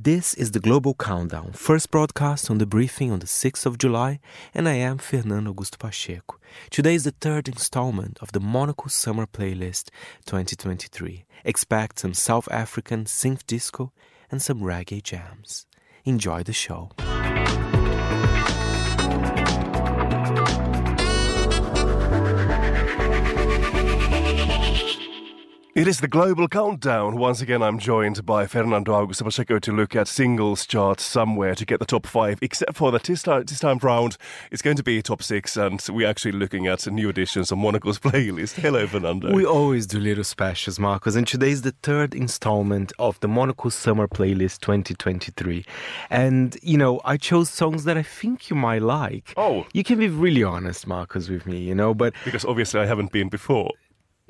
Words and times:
This 0.00 0.32
is 0.34 0.52
the 0.52 0.60
Global 0.60 0.94
Countdown, 0.94 1.50
first 1.54 1.90
broadcast 1.90 2.52
on 2.52 2.58
the 2.58 2.66
briefing 2.66 3.10
on 3.10 3.18
the 3.18 3.26
6th 3.26 3.66
of 3.66 3.78
July, 3.78 4.20
and 4.54 4.68
I 4.68 4.74
am 4.74 4.98
Fernando 4.98 5.52
Augusto 5.52 5.76
Pacheco. 5.76 6.36
Today 6.70 6.94
is 6.94 7.02
the 7.02 7.10
third 7.10 7.48
installment 7.48 8.16
of 8.22 8.30
the 8.30 8.38
Monocle 8.38 8.90
Summer 8.90 9.26
Playlist 9.26 9.90
2023. 10.24 11.24
Expect 11.44 11.98
some 11.98 12.14
South 12.14 12.48
African 12.52 13.06
synth 13.06 13.44
disco 13.44 13.92
and 14.30 14.40
some 14.40 14.60
reggae 14.60 15.02
jams. 15.02 15.66
Enjoy 16.04 16.44
the 16.44 16.52
show. 16.52 16.92
It 25.78 25.86
is 25.86 26.00
the 26.00 26.08
global 26.08 26.48
countdown. 26.48 27.18
Once 27.18 27.40
again, 27.40 27.62
I'm 27.62 27.78
joined 27.78 28.26
by 28.26 28.48
Fernando 28.48 28.90
Augusto 28.94 29.22
Pacheco 29.22 29.60
to 29.60 29.70
look 29.70 29.94
at 29.94 30.08
singles 30.08 30.66
charts 30.66 31.04
somewhere 31.04 31.54
to 31.54 31.64
get 31.64 31.78
the 31.78 31.86
top 31.86 32.04
five, 32.04 32.40
except 32.42 32.74
for 32.74 32.90
that 32.90 33.04
this 33.04 33.22
time, 33.22 33.44
this 33.44 33.60
time 33.60 33.78
round, 33.80 34.16
it's 34.50 34.60
going 34.60 34.76
to 34.76 34.82
be 34.82 35.00
top 35.02 35.22
six, 35.22 35.56
and 35.56 35.80
we're 35.88 36.08
actually 36.08 36.32
looking 36.32 36.66
at 36.66 36.84
new 36.90 37.08
additions 37.08 37.52
on 37.52 37.60
Monocle's 37.60 37.98
playlist. 38.00 38.54
Hello, 38.54 38.88
Fernando. 38.88 39.32
We 39.32 39.46
always 39.46 39.86
do 39.86 40.00
little 40.00 40.24
specials, 40.24 40.80
Marcos, 40.80 41.14
and 41.14 41.28
today 41.28 41.50
is 41.50 41.62
the 41.62 41.76
third 41.84 42.12
installment 42.12 42.92
of 42.98 43.20
the 43.20 43.28
Monocle 43.28 43.70
Summer 43.70 44.08
Playlist 44.08 44.58
2023. 44.58 45.64
And, 46.10 46.56
you 46.60 46.76
know, 46.76 47.00
I 47.04 47.16
chose 47.16 47.50
songs 47.50 47.84
that 47.84 47.96
I 47.96 48.02
think 48.02 48.50
you 48.50 48.56
might 48.56 48.82
like. 48.82 49.32
Oh. 49.36 49.64
You 49.72 49.84
can 49.84 50.00
be 50.00 50.08
really 50.08 50.42
honest, 50.42 50.88
Marcos, 50.88 51.30
with 51.30 51.46
me, 51.46 51.58
you 51.58 51.76
know, 51.76 51.94
but 51.94 52.14
Because 52.24 52.44
obviously 52.44 52.80
I 52.80 52.86
haven't 52.86 53.12
been 53.12 53.28
before. 53.28 53.70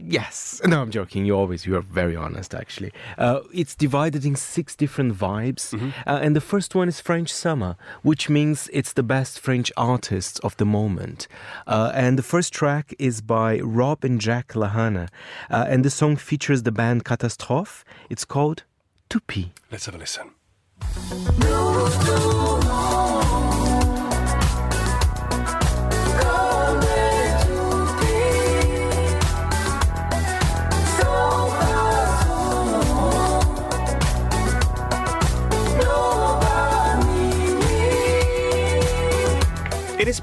Yes. 0.00 0.60
No, 0.64 0.80
I'm 0.80 0.92
joking. 0.92 1.26
You 1.26 1.34
always, 1.36 1.66
you 1.66 1.74
are 1.76 1.82
very 1.82 2.14
honest, 2.14 2.54
actually. 2.54 2.92
Uh, 3.18 3.40
it's 3.52 3.74
divided 3.74 4.24
in 4.24 4.36
six 4.36 4.76
different 4.76 5.12
vibes. 5.14 5.74
Uh, 6.06 6.20
and 6.22 6.36
the 6.36 6.40
first 6.40 6.74
one 6.76 6.88
is 6.88 7.00
French 7.00 7.32
Summer, 7.32 7.76
which 8.02 8.30
means 8.30 8.70
it's 8.72 8.92
the 8.92 9.02
best 9.02 9.40
French 9.40 9.72
artists 9.76 10.38
of 10.40 10.56
the 10.56 10.64
moment. 10.64 11.26
Uh, 11.66 11.90
and 11.94 12.16
the 12.16 12.22
first 12.22 12.52
track 12.52 12.94
is 12.98 13.20
by 13.20 13.58
Rob 13.58 14.04
and 14.04 14.20
Jack 14.20 14.52
Lahana. 14.52 15.08
Uh, 15.50 15.66
and 15.68 15.84
the 15.84 15.90
song 15.90 16.14
features 16.16 16.62
the 16.62 16.72
band 16.72 17.04
Catastrophe. 17.04 17.84
It's 18.08 18.24
called 18.24 18.62
Toupie. 19.10 19.50
Let's 19.72 19.86
have 19.86 19.96
a 19.96 19.98
listen. 19.98 20.30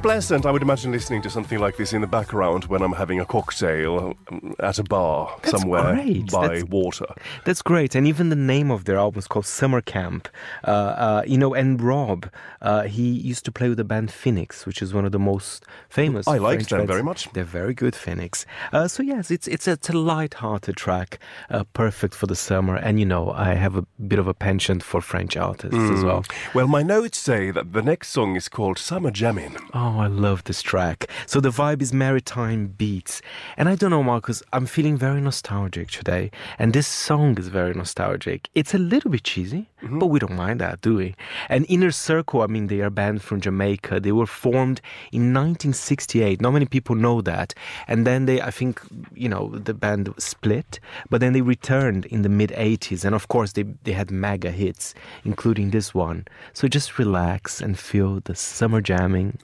Pleasant, 0.06 0.46
I 0.46 0.52
would 0.52 0.62
imagine, 0.62 0.92
listening 0.92 1.22
to 1.24 1.30
something 1.32 1.58
like 1.60 1.78
this 1.78 1.92
in 1.92 2.02
the 2.02 2.08
background 2.08 2.66
when 2.66 2.82
I'm 2.84 2.92
having 2.94 3.20
a 3.20 3.26
cocktail 3.26 4.16
um, 4.30 4.56
at 4.60 4.78
a 4.78 4.84
bar 4.84 5.36
That's 5.42 5.60
somewhere 5.60 5.96
great. 5.96 6.32
by 6.32 6.48
That's- 6.48 6.64
water. 6.66 7.08
That's 7.44 7.62
great, 7.64 7.96
and 7.96 8.06
even 8.06 8.30
the 8.30 8.36
name 8.36 8.70
of 8.70 8.86
their 8.86 8.98
album 8.98 9.18
is 9.20 9.28
called 9.28 9.48
Summer 9.48 9.82
Camp. 9.82 10.28
Uh, 10.64 10.70
uh, 10.72 11.24
you 11.26 11.38
know, 11.40 11.54
and 11.56 11.82
Rob, 11.82 12.30
uh, 12.62 12.84
he 12.84 13.10
used 13.10 13.46
to 13.46 13.52
play 13.52 13.68
with 13.68 13.78
the 13.78 13.84
band 13.84 14.12
Phoenix, 14.12 14.66
which 14.68 14.82
is 14.82 14.94
one 14.94 15.06
of 15.06 15.12
the 15.12 15.20
most 15.20 15.66
famous. 15.90 16.28
I 16.28 16.38
liked 16.38 16.58
French 16.62 16.70
them 16.70 16.80
bands. 16.82 16.92
very 16.92 17.04
much. 17.04 17.30
They're 17.34 17.44
very 17.44 17.74
good, 17.74 17.96
Phoenix. 17.96 18.46
Uh, 18.72 18.88
so 18.88 19.02
yes, 19.02 19.32
it's 19.32 19.48
it's 19.48 19.68
a, 19.68 19.72
it's 19.72 19.90
a 19.90 19.94
light-hearted 19.94 20.76
track, 20.78 21.20
uh, 21.50 21.64
perfect 21.74 22.14
for 22.14 22.28
the 22.28 22.36
summer. 22.36 22.76
And 22.76 23.00
you 23.00 23.06
know, 23.06 23.32
I 23.32 23.56
have 23.56 23.76
a 23.76 23.84
bit 24.08 24.20
of 24.20 24.28
a 24.28 24.34
penchant 24.36 24.84
for 24.84 25.02
French 25.02 25.36
artists 25.36 25.76
as 25.96 26.04
well. 26.04 26.24
Well, 26.54 26.68
my 26.68 26.84
notes 26.84 27.18
say 27.18 27.50
that 27.52 27.74
the 27.74 27.82
next 27.82 28.10
song 28.10 28.36
is 28.36 28.48
called 28.50 28.78
Summer 28.78 29.10
Jammin'. 29.12 29.58
Oh, 29.74 29.95
Oh, 29.96 30.02
I 30.02 30.08
love 30.08 30.44
this 30.44 30.62
track. 30.62 31.10
So 31.26 31.40
the 31.40 31.52
vibe 31.52 31.82
is 31.82 31.94
maritime 31.94 32.68
beats. 32.68 33.22
And 33.56 33.70
I 33.70 33.76
don't 33.76 33.92
know, 33.92 34.04
Marcus, 34.04 34.44
I'm 34.52 34.66
feeling 34.66 34.98
very 34.98 35.22
nostalgic 35.22 35.90
today. 35.90 36.32
And 36.60 36.74
this 36.74 36.86
song 36.86 37.40
is 37.40 37.48
very 37.48 37.74
nostalgic. 37.74 38.50
It's 38.56 38.74
a 38.74 38.78
little 38.78 39.10
bit 39.10 39.24
cheesy, 39.24 39.70
mm-hmm. 39.82 40.00
but 40.00 40.08
we 40.08 40.20
don't 40.20 40.36
mind 40.36 40.60
that, 40.60 40.82
do 40.82 40.96
we? 40.96 41.16
And 41.48 41.66
Inner 41.70 41.92
Circle, 41.92 42.42
I 42.42 42.48
mean, 42.48 42.68
they 42.68 42.82
are 42.82 42.88
a 42.88 42.92
band 42.92 43.22
from 43.22 43.40
Jamaica. 43.40 44.02
They 44.02 44.12
were 44.12 44.26
formed 44.26 44.82
in 45.14 45.34
1968. 45.34 46.42
Not 46.42 46.52
many 46.52 46.66
people 46.66 46.96
know 46.98 47.22
that. 47.22 47.54
And 47.88 48.06
then 48.06 48.26
they, 48.26 48.42
I 48.42 48.52
think, 48.52 48.82
you 49.14 49.30
know, 49.30 49.48
the 49.58 49.74
band 49.74 50.14
split, 50.18 50.78
but 51.10 51.22
then 51.22 51.32
they 51.32 51.40
returned 51.40 52.04
in 52.08 52.22
the 52.22 52.28
mid 52.28 52.50
80s. 52.50 53.06
And 53.06 53.16
of 53.16 53.30
course, 53.30 53.54
they, 53.54 53.64
they 53.84 53.94
had 53.94 54.12
mega 54.12 54.52
hits, 54.52 54.94
including 55.24 55.70
this 55.72 55.94
one. 55.94 56.26
So 56.52 56.68
just 56.68 57.00
relax 57.00 57.62
and 57.62 57.80
feel 57.80 58.20
the 58.20 58.36
summer 58.36 58.82
jamming 58.82 59.40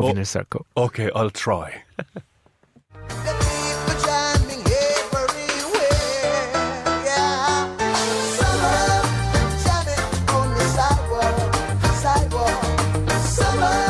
Oh, 0.00 0.04
of 0.04 0.08
Oh. 0.08 0.10
Inner 0.10 0.24
Circle. 0.24 0.66
Okay, 0.76 1.10
I'll 1.14 1.30
try. 1.30 1.82
People 3.08 3.96
jamming 4.04 4.64
everywhere, 4.64 5.94
yeah. 7.04 7.76
Summer 8.38 8.80
jamming 9.64 10.04
on 10.30 10.48
the 10.54 10.64
sidewalk, 10.76 11.36
sidewalk. 12.04 12.62
Summer 13.20 13.80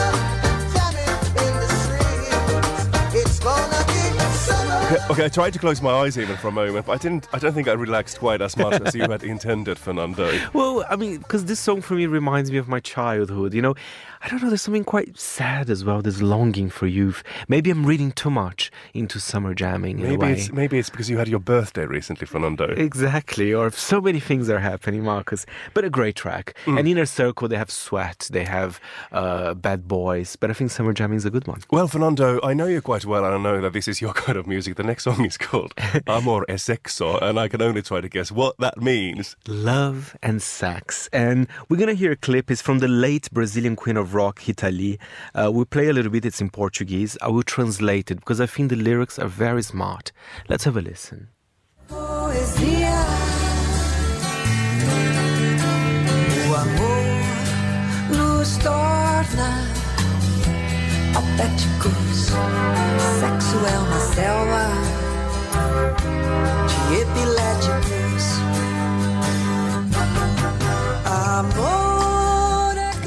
jamming 0.74 1.14
in 1.38 1.52
the 1.60 1.68
streets. 1.78 3.14
It's 3.14 3.38
gonna 3.38 3.82
be 3.86 4.00
summer. 4.34 4.78
Okay, 4.86 5.12
okay, 5.12 5.24
I 5.26 5.28
tried 5.28 5.52
to 5.52 5.58
close 5.58 5.80
my 5.80 5.90
eyes 5.92 6.18
even 6.18 6.36
for 6.36 6.48
a 6.48 6.52
moment, 6.52 6.86
but 6.86 6.92
I 6.92 6.96
didn't. 6.98 7.28
I 7.32 7.38
don't 7.38 7.52
think 7.52 7.68
I 7.68 7.72
relaxed 7.72 8.18
quite 8.18 8.40
as 8.42 8.56
much 8.56 8.80
as 8.82 8.94
you 8.94 9.02
had 9.02 9.22
intended, 9.34 9.78
Fernando. 9.78 10.30
Well, 10.52 10.84
I 10.90 10.96
mean, 10.96 11.18
because 11.18 11.44
this 11.44 11.60
song 11.60 11.80
for 11.82 11.94
me 11.94 12.06
reminds 12.06 12.50
me 12.50 12.58
of 12.58 12.66
my 12.68 12.80
childhood. 12.80 13.54
You 13.54 13.62
know, 13.62 13.74
I 14.22 14.28
don't 14.28 14.42
know, 14.42 14.48
there's 14.48 14.62
something 14.62 14.84
quite 14.84 15.18
sad 15.18 15.70
as 15.70 15.84
well. 15.84 16.02
There's 16.02 16.22
longing 16.22 16.68
for 16.68 16.86
youth. 16.86 17.22
Maybe 17.48 17.70
I'm 17.70 17.86
reading 17.86 18.12
too 18.12 18.30
much 18.30 18.70
into 18.92 19.18
summer 19.18 19.54
jamming 19.54 20.00
Maybe 20.00 20.26
it's 20.26 20.52
maybe 20.52 20.78
it's 20.78 20.90
because 20.90 21.08
you 21.08 21.18
had 21.18 21.28
your 21.28 21.38
birthday 21.38 21.86
recently, 21.86 22.26
Fernando. 22.26 22.64
Exactly, 22.64 23.52
or 23.54 23.70
so 23.70 24.00
many 24.00 24.20
things 24.20 24.50
are 24.50 24.58
happening, 24.58 25.02
Marcus. 25.04 25.46
But 25.74 25.84
a 25.84 25.90
great 25.90 26.16
track. 26.16 26.56
And 26.66 26.86
Inner 26.86 27.06
Circle, 27.06 27.48
they 27.48 27.56
have 27.56 27.70
Sweat, 27.70 28.28
they 28.30 28.44
have 28.44 28.80
uh, 29.12 29.54
Bad 29.54 29.88
Boys, 29.88 30.36
but 30.36 30.50
I 30.50 30.52
think 30.52 30.70
Summer 30.70 30.92
Jamming 30.92 31.16
is 31.16 31.24
a 31.24 31.30
good 31.30 31.46
one. 31.46 31.60
Well, 31.70 31.88
Fernando, 31.88 32.40
I 32.42 32.54
know 32.54 32.66
you 32.66 32.82
quite 32.82 33.04
well, 33.04 33.24
and 33.24 33.34
I 33.34 33.38
know 33.38 33.60
that 33.60 33.72
this 33.72 33.88
is 33.88 34.00
your 34.00 34.12
kind 34.24 34.36
of 34.38 34.46
music. 34.46 34.76
The 34.76 34.82
next 34.82 35.04
song 35.04 35.24
is 35.24 35.38
called 35.38 35.72
Amor 36.06 36.44
e 36.48 36.54
Sexo, 36.54 37.20
and 37.22 37.38
I 37.38 37.48
can 37.48 37.62
only 37.62 37.82
try 37.82 38.00
to 38.00 38.08
guess 38.08 38.30
what 38.30 38.56
that 38.58 38.80
means. 38.80 39.36
Love 39.46 40.16
and 40.22 40.42
Sex. 40.42 41.08
And 41.12 41.48
we're 41.68 41.78
going 41.78 41.88
to 41.88 41.94
hear 41.94 42.12
a 42.12 42.16
clip. 42.16 42.50
It's 42.50 42.62
from 42.62 42.80
the 42.80 42.88
late 42.88 43.30
Brazilian 43.32 43.76
queen 43.76 43.96
of 43.96 44.09
rock, 44.14 44.40
Rita 44.46 44.70
Lee. 44.70 44.98
Uh, 45.34 45.50
we 45.52 45.64
play 45.64 45.88
a 45.88 45.92
little 45.92 46.10
bit. 46.10 46.24
It's 46.24 46.40
in 46.40 46.50
Portuguese. 46.50 47.16
I 47.20 47.28
will 47.28 47.42
translate 47.42 48.10
it 48.10 48.16
because 48.16 48.40
I 48.40 48.46
think 48.46 48.70
the 48.70 48.76
lyrics 48.76 49.18
are 49.18 49.28
very 49.28 49.62
smart. 49.62 50.12
Let's 50.48 50.64
have 50.64 50.76
a 50.76 50.82
listen. 50.82 51.28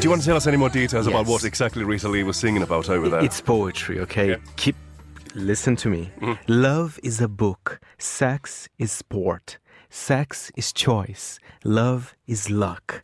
Do 0.03 0.07
you 0.07 0.11
want 0.11 0.23
to 0.23 0.27
tell 0.27 0.35
us 0.35 0.47
any 0.47 0.57
more 0.57 0.67
details 0.67 1.07
about 1.07 1.27
what 1.27 1.45
exactly 1.45 1.85
Rita 1.85 2.09
Lee 2.09 2.23
was 2.23 2.35
singing 2.35 2.61
about 2.61 2.89
over 2.89 3.07
there? 3.07 3.23
It's 3.23 3.39
poetry, 3.39 4.01
okay? 4.01 4.31
Yeah. 4.31 4.35
Keep 4.57 4.75
listen 5.33 5.77
to 5.77 5.87
me. 5.87 6.11
Mm-hmm. 6.19 6.51
Love 6.51 6.99
is 7.03 7.21
a 7.21 7.29
book. 7.29 7.79
Sex 7.97 8.67
is 8.77 8.91
sport. 8.91 9.59
Sex 9.89 10.51
is 10.57 10.73
choice. 10.73 11.39
Love 11.63 12.15
is 12.27 12.49
luck. 12.49 13.01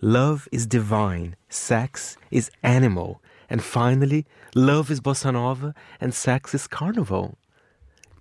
Love 0.00 0.48
is 0.50 0.66
divine. 0.66 1.36
Sex 1.48 2.16
is 2.32 2.50
animal. 2.64 3.22
And 3.48 3.62
finally, 3.62 4.26
love 4.56 4.90
is 4.90 5.00
bossa 5.00 5.32
nova 5.32 5.76
and 6.00 6.12
sex 6.12 6.56
is 6.56 6.66
carnival. 6.66 7.38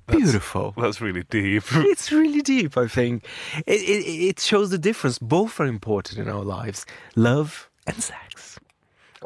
Beautiful. 0.06 0.75
That's 0.77 1.01
really 1.01 1.24
deep. 1.24 1.63
It's 1.74 2.12
really 2.12 2.44
deep, 2.44 2.77
I 2.77 2.88
think. 2.88 3.25
It, 3.65 3.81
it, 3.81 4.03
it 4.29 4.39
shows 4.39 4.69
the 4.69 4.77
difference. 4.77 5.17
Both 5.17 5.59
are 5.59 5.65
important 5.65 6.19
in 6.19 6.29
our 6.29 6.44
lives 6.44 6.85
love 7.15 7.70
and 7.88 8.01
sex. 8.01 8.60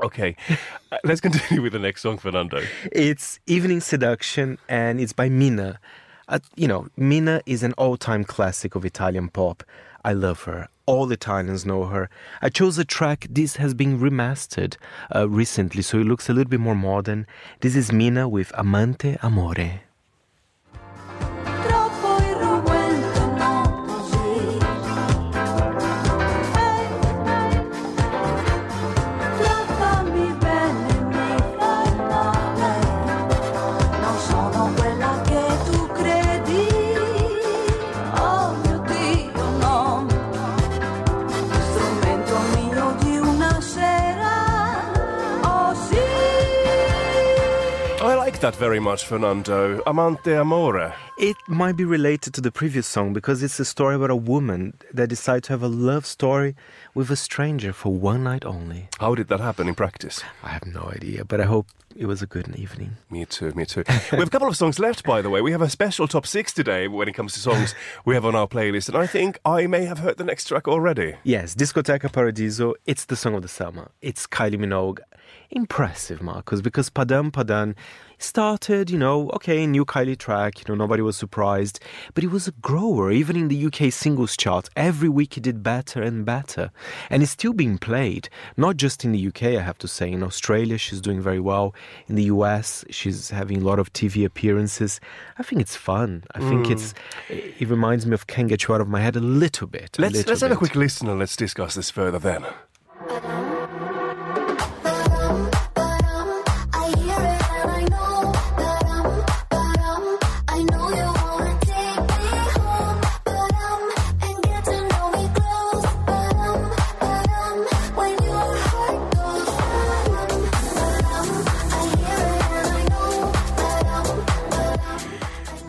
okay, 0.04 0.36
uh, 0.92 0.98
let's 1.04 1.22
continue 1.22 1.62
with 1.62 1.74
the 1.74 1.80
next 1.80 2.02
song, 2.02 2.18
Fernando. 2.18 2.62
It's 2.92 3.40
Evening 3.48 3.82
Seduction 3.82 4.58
and 4.68 5.00
it's 5.00 5.14
by 5.14 5.30
Mina. 5.30 5.80
Uh, 6.28 6.40
you 6.56 6.68
know, 6.68 6.88
Mina 6.98 7.42
is 7.46 7.64
an 7.64 7.74
all 7.74 7.98
time 7.98 8.24
classic 8.24 8.76
of 8.76 8.84
Italian 8.84 9.30
pop. 9.30 9.64
I 10.04 10.14
love 10.14 10.44
her. 10.44 10.68
All 10.86 11.12
Italians 11.12 11.66
know 11.66 11.86
her. 11.86 12.10
I 12.42 12.50
chose 12.50 12.78
a 12.78 12.86
track. 12.86 13.28
This 13.30 13.56
has 13.56 13.74
been 13.74 14.00
remastered 14.00 14.78
uh, 15.16 15.28
recently, 15.28 15.82
so 15.82 16.00
it 16.00 16.06
looks 16.06 16.30
a 16.30 16.34
little 16.34 16.50
bit 16.50 16.60
more 16.60 16.76
modern. 16.76 17.26
This 17.62 17.76
is 17.76 17.92
Mina 17.92 18.28
with 18.30 18.52
Amante 18.56 19.18
Amore. 19.24 19.82
That 48.46 48.56
very 48.58 48.80
much, 48.80 49.06
Fernando. 49.06 49.82
Amante 49.88 50.36
Amore. 50.36 50.94
It 51.18 51.36
might 51.48 51.76
be 51.76 51.84
related 51.84 52.32
to 52.36 52.42
the 52.42 52.52
previous 52.52 52.86
song 52.86 53.12
because 53.12 53.42
it's 53.42 53.60
a 53.60 53.66
story 53.66 53.96
about 53.96 54.12
a 54.12 54.16
woman 54.16 54.76
that 54.94 55.08
decided 55.08 55.46
to 55.46 55.54
have 55.54 55.64
a 55.64 55.68
love 55.68 56.06
story 56.06 56.56
with 56.94 57.10
a 57.10 57.16
stranger 57.16 57.74
for 57.74 57.92
one 57.92 58.24
night 58.24 58.46
only. 58.46 58.90
How 59.00 59.16
did 59.16 59.30
that 59.30 59.40
happen 59.40 59.68
in 59.68 59.74
practice? 59.74 60.22
I 60.44 60.50
have 60.50 60.64
no 60.68 60.92
idea, 60.96 61.26
but 61.26 61.42
I 61.42 61.46
hope 61.46 61.66
it 61.96 62.06
was 62.06 62.22
a 62.22 62.28
good 62.28 62.56
evening. 62.56 62.98
Me 63.10 63.26
too, 63.26 63.52
me 63.56 63.66
too. 63.66 63.84
we 64.12 64.20
have 64.20 64.28
a 64.28 64.30
couple 64.30 64.48
of 64.48 64.56
songs 64.56 64.78
left, 64.78 65.04
by 65.04 65.24
the 65.24 65.32
way. 65.32 65.42
We 65.42 65.52
have 65.52 65.64
a 65.64 65.70
special 65.70 66.08
top 66.08 66.28
six 66.28 66.54
today 66.54 66.88
when 66.88 67.08
it 67.08 67.14
comes 67.14 67.34
to 67.34 67.40
songs 67.40 67.74
we 68.06 68.14
have 68.14 68.26
on 68.26 68.36
our 68.36 68.48
playlist, 68.48 68.90
and 68.90 68.98
I 68.98 69.08
think 69.08 69.40
I 69.44 69.66
may 69.66 69.86
have 69.86 70.00
heard 70.00 70.18
the 70.18 70.24
next 70.24 70.46
track 70.46 70.68
already. 70.68 71.16
Yes, 71.24 71.56
Discoteca 71.56 72.12
Paradiso, 72.12 72.76
it's 72.86 73.06
the 73.06 73.16
song 73.16 73.34
of 73.34 73.42
the 73.42 73.48
summer. 73.48 73.90
It's 74.04 74.28
Kylie 74.28 74.60
Minogue. 74.60 75.00
Impressive, 75.56 76.22
Marcus, 76.22 76.60
because 76.60 76.90
Padam 76.90 77.32
Padam 77.32 77.76
started, 78.18 78.90
you 78.90 78.98
know, 78.98 79.30
okay, 79.30 79.66
new 79.66 79.86
Kylie 79.86 80.18
track, 80.18 80.60
you 80.60 80.66
know, 80.68 80.76
nobody 80.76 81.02
was 81.02 81.16
surprised, 81.16 81.80
but 82.14 82.26
it 82.26 82.30
was 82.30 82.46
a 82.46 82.52
grower, 82.52 83.10
even 83.10 83.38
in 83.38 83.48
the 83.48 83.66
UK 83.66 83.90
singles 83.94 84.36
chart. 84.36 84.70
Every 84.76 85.08
week 85.08 85.38
it 85.38 85.44
did 85.44 85.64
better 85.64 86.02
and 86.02 86.26
better. 86.26 86.72
And 87.10 87.24
it's 87.24 87.32
still 87.32 87.54
being 87.54 87.78
played, 87.78 88.28
not 88.58 88.76
just 88.76 89.06
in 89.06 89.14
the 89.14 89.28
UK, 89.28 89.44
I 89.44 89.62
have 89.62 89.78
to 89.78 89.88
say. 89.88 90.12
In 90.12 90.24
Australia, 90.24 90.78
she's 90.78 91.00
doing 91.00 91.22
very 91.22 91.40
well. 91.40 91.74
In 92.08 92.16
the 92.16 92.24
US, 92.24 92.84
she's 92.90 93.30
having 93.30 93.62
a 93.62 93.66
lot 93.66 93.80
of 93.80 93.94
TV 93.94 94.26
appearances. 94.26 95.00
I 95.38 95.44
think 95.44 95.62
it's 95.62 95.78
fun. 95.78 96.26
I 96.34 96.40
think 96.40 96.68
mm. 96.68 96.72
it's, 96.72 96.94
it 97.30 97.70
reminds 97.70 98.06
me 98.06 98.14
of 98.14 98.28
Can't 98.28 98.50
Get 98.50 98.68
You 98.68 98.76
Out 98.76 98.82
of 98.82 98.90
My 98.90 99.00
Head 99.00 99.16
a 99.16 99.22
little 99.22 99.68
bit. 99.68 99.96
Let's, 99.98 100.16
little 100.16 100.32
let's 100.32 100.42
have 100.42 100.52
a 100.52 100.58
quick 100.58 100.76
listen 100.76 101.08
and 101.08 101.18
let's 101.18 101.38
discuss 101.38 101.76
this 101.76 101.90
further 101.90 102.20
then. 102.20 102.46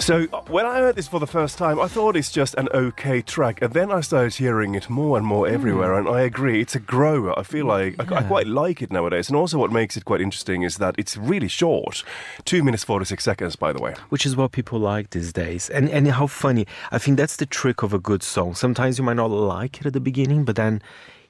So, 0.06 0.24
uh, 0.32 0.40
when 0.46 0.66
I 0.66 0.78
heard 0.78 0.94
this 0.94 1.08
for 1.08 1.18
the 1.18 1.26
first 1.26 1.58
time, 1.58 1.80
I 1.80 1.88
thought 1.88 2.14
it's 2.14 2.30
just 2.30 2.54
an 2.54 2.68
okay 2.72 3.20
track, 3.20 3.60
and 3.60 3.72
then 3.72 3.90
I 3.90 4.02
started 4.02 4.34
hearing 4.34 4.76
it 4.76 4.88
more 4.88 5.18
and 5.18 5.26
more 5.26 5.48
everywhere, 5.48 5.94
and 5.98 6.08
I 6.08 6.20
agree, 6.20 6.60
it's 6.60 6.76
a 6.76 6.78
grower. 6.78 7.36
I 7.36 7.42
feel 7.42 7.66
like 7.66 7.96
I, 8.12 8.18
I 8.18 8.22
quite 8.22 8.46
like 8.46 8.80
it 8.80 8.92
nowadays, 8.92 9.28
and 9.28 9.36
also 9.36 9.58
what 9.58 9.72
makes 9.72 9.96
it 9.96 10.04
quite 10.04 10.20
interesting 10.20 10.62
is 10.62 10.76
that 10.76 10.94
it's 10.96 11.16
really 11.16 11.48
short 11.48 12.04
2 12.44 12.62
minutes 12.62 12.84
46 12.84 13.24
seconds, 13.24 13.56
by 13.56 13.72
the 13.72 13.82
way. 13.82 13.96
which 14.10 14.24
is 14.24 14.36
what 14.36 14.52
people 14.52 14.78
like 14.78 15.10
these 15.10 15.32
days. 15.32 15.68
And 15.70 15.90
and 15.90 16.06
how 16.06 16.28
funny. 16.28 16.68
I 16.92 16.98
think 16.98 17.16
that's 17.16 17.34
the 17.34 17.46
trick 17.46 17.82
of 17.82 17.92
a 17.92 17.98
good 17.98 18.22
song. 18.22 18.54
Sometimes 18.54 18.98
you 18.98 19.04
might 19.04 19.16
not 19.16 19.32
like 19.32 19.80
it 19.80 19.86
at 19.86 19.92
the 19.92 19.98
beginning, 19.98 20.44
but 20.44 20.54
then, 20.54 20.82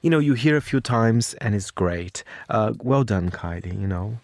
you 0.03 0.11
know, 0.11 0.19
you 0.19 0.35
hear 0.35 0.55
a 0.55 0.61
few 0.61 0.81
times 0.81 1.33
and 1.41 1.55
it's 1.55 1.71
great. 1.71 2.23
Uh, 2.47 2.73
well 2.83 3.03
done, 3.03 3.31
Kylie, 3.31 3.81
you 3.81 3.87
know. 3.87 4.19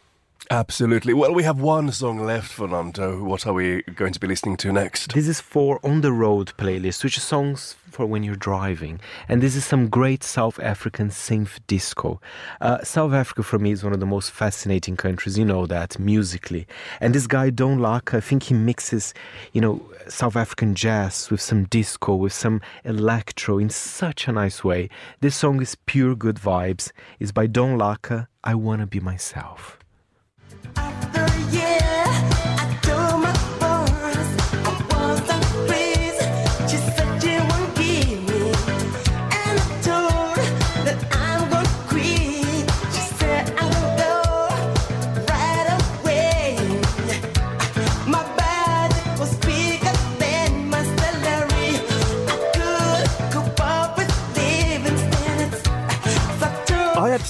Absolutely. 0.51 1.13
Well, 1.13 1.33
we 1.33 1.43
have 1.43 1.59
one 1.61 1.91
song 1.91 2.19
left, 2.19 2.51
Fernando. 2.51 3.23
What 3.23 3.47
are 3.47 3.53
we 3.53 3.81
going 3.83 4.13
to 4.13 4.19
be 4.19 4.27
listening 4.27 4.57
to 4.57 4.73
next? 4.73 5.13
This 5.13 5.27
is 5.27 5.39
for 5.39 5.79
On 5.83 6.01
the 6.01 6.11
Road 6.11 6.51
playlist, 6.57 7.03
which 7.03 7.17
is 7.17 7.23
songs 7.23 7.75
for 7.89 8.05
when 8.05 8.23
you're 8.23 8.35
driving. 8.35 8.99
And 9.29 9.41
this 9.41 9.55
is 9.55 9.65
some 9.65 9.87
great 9.87 10.23
South 10.23 10.59
African 10.59 11.09
synth 11.09 11.59
disco. 11.67 12.19
Uh, 12.59 12.83
South 12.83 13.13
Africa, 13.13 13.43
for 13.43 13.57
me, 13.57 13.71
is 13.71 13.83
one 13.83 13.93
of 13.93 13.99
the 13.99 14.05
most 14.05 14.31
fascinating 14.31 14.97
countries, 14.97 15.37
you 15.37 15.45
know 15.45 15.65
that, 15.65 15.97
musically. 15.97 16.67
And 16.99 17.15
this 17.15 17.27
guy, 17.27 17.49
Don 17.49 17.79
Laka, 17.79 18.17
I 18.17 18.21
think 18.21 18.43
he 18.43 18.53
mixes, 18.53 19.13
you 19.53 19.61
know, 19.61 19.81
South 20.09 20.35
African 20.35 20.75
jazz 20.75 21.31
with 21.31 21.41
some 21.41 21.65
disco, 21.65 22.15
with 22.15 22.33
some 22.33 22.61
electro 22.83 23.59
in 23.59 23.69
such 23.69 24.27
a 24.27 24.31
nice 24.33 24.63
way. 24.63 24.89
This 25.21 25.35
song 25.35 25.61
is 25.61 25.75
pure 25.85 26.15
good 26.15 26.35
vibes. 26.35 26.91
It's 27.19 27.31
by 27.31 27.47
Don 27.47 27.77
Laka, 27.77 28.27
I 28.43 28.55
Wanna 28.55 28.87
Be 28.87 28.99
Myself. 28.99 29.79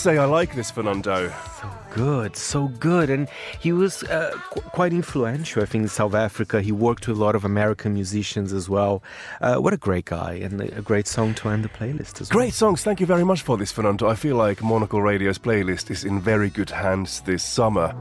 Say, 0.03 0.17
I 0.17 0.25
like 0.25 0.53
this, 0.53 0.69
Fernando. 0.69 1.31
Good, 1.93 2.35
so 2.35 2.67
good. 2.79 3.09
And 3.09 3.29
he 3.59 3.71
was 3.71 4.03
uh, 4.03 4.31
qu- 4.51 4.61
quite 4.61 4.93
influential, 4.93 5.61
I 5.61 5.65
think, 5.65 5.83
in 5.83 5.89
South 5.89 6.13
Africa. 6.13 6.61
He 6.61 6.71
worked 6.71 7.07
with 7.07 7.17
a 7.17 7.19
lot 7.19 7.35
of 7.35 7.45
American 7.45 7.93
musicians 7.93 8.51
as 8.51 8.67
well. 8.67 9.03
Uh, 9.41 9.57
what 9.57 9.73
a 9.73 9.77
great 9.77 10.05
guy, 10.05 10.33
and 10.33 10.59
a 10.59 10.73
a 10.77 10.81
great 10.81 11.07
song 11.07 11.33
to 11.35 11.49
end 11.49 11.63
the 11.63 11.69
playlist 11.69 12.19
as 12.19 12.29
well. 12.29 12.39
Great 12.39 12.53
songs. 12.53 12.83
Thank 12.83 12.99
you 12.99 13.05
very 13.05 13.23
much 13.23 13.41
for 13.43 13.57
this, 13.57 13.71
Fernando. 13.71 14.07
I 14.07 14.15
feel 14.15 14.35
like 14.35 14.61
Monocle 14.63 15.01
Radio's 15.01 15.37
playlist 15.37 15.91
is 15.91 16.03
in 16.03 16.19
very 16.19 16.49
good 16.49 16.71
hands 16.71 17.21
this 17.21 17.43
summer. 17.43 17.93